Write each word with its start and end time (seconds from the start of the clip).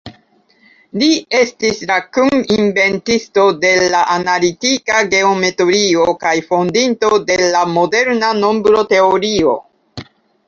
Li 1.01 1.07
estis 1.39 1.81
la 1.89 1.97
kun-inventisto 2.17 3.43
de 3.65 3.73
la 3.95 3.99
analitika 4.15 5.03
geometrio 5.11 6.07
kaj 6.25 6.33
fondinto 6.47 7.11
de 7.29 7.37
la 7.57 7.61
moderna 7.75 8.31
nombroteorio. 8.41 9.55